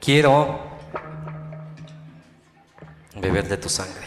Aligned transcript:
Quiero 0.00 0.60
beber 3.16 3.48
de 3.48 3.56
tu 3.56 3.68
sangre. 3.68 4.06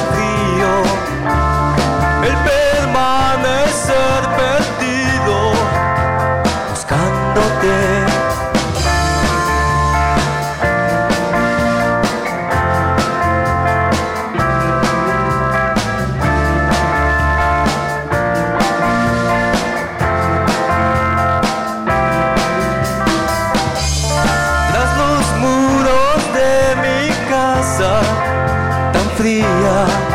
fria 29.21 30.10